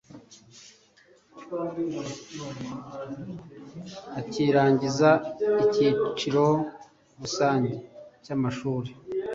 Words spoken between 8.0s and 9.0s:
cy’amashuri